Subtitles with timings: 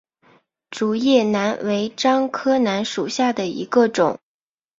[0.71, 4.19] 竹叶楠为樟科楠属下的一个种。